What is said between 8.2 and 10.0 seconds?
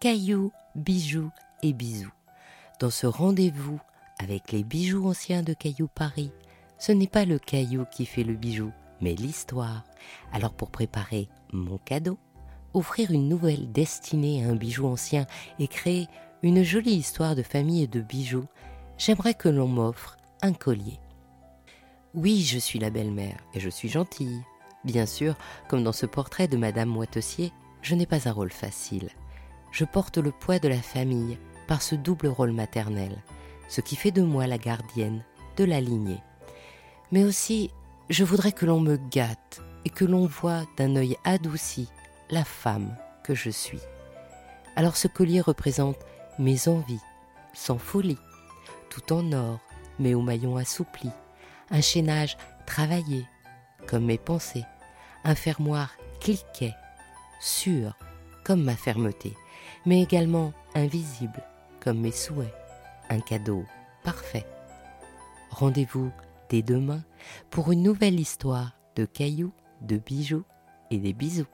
le bijou, mais l'histoire.